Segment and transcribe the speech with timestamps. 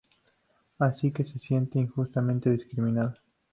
[0.79, 3.21] Así que se sienten injustamente discriminados.